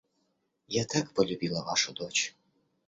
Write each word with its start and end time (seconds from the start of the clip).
Я 0.67 0.85
так 0.85 1.13
полюбила 1.13 1.63
вашу 1.63 1.93
дочь. 1.93 2.35